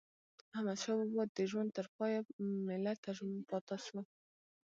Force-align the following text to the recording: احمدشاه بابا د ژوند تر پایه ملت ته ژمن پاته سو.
احمدشاه 0.53 0.95
بابا 0.99 1.23
د 1.27 1.39
ژوند 1.51 1.69
تر 1.77 1.85
پایه 1.95 2.19
ملت 2.67 2.97
ته 3.03 3.09
ژمن 3.17 3.39
پاته 3.49 3.75
سو. 3.85 3.99